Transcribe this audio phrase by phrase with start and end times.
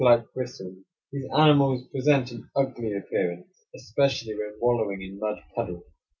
[0.01, 5.83] [301 like bristles, these animals present an ugly appearance, especially when wallowing in mud puddles.